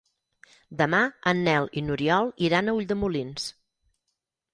Demà 0.77 1.01
en 1.31 1.43
Nel 1.47 1.67
i 1.81 1.83
n'Oriol 1.89 2.31
iran 2.47 2.71
a 2.71 2.75
Ulldemolins. 2.79 3.47